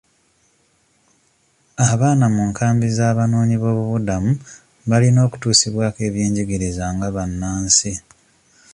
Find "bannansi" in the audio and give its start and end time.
7.15-7.93